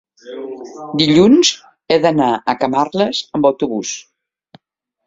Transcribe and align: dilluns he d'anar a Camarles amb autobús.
dilluns 1.01 1.51
he 1.95 1.99
d'anar 2.07 2.31
a 2.55 2.59
Camarles 2.65 3.25
amb 3.39 3.51
autobús. 3.53 3.95